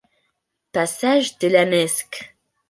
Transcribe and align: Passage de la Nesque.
Passage 0.77 1.37
de 1.37 1.47
la 1.47 1.63
Nesque. 1.63 2.33